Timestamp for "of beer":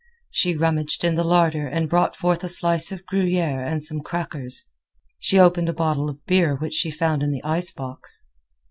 6.09-6.55